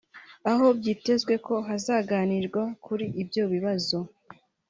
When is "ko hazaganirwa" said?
1.45-2.63